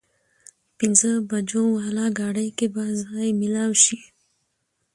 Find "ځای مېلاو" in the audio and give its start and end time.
3.03-3.71